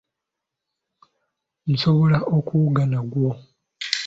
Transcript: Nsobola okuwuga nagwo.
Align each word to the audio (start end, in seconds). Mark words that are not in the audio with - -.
Nsobola 1.71 2.17
okuwuga 2.37 2.83
nagwo. 2.91 3.29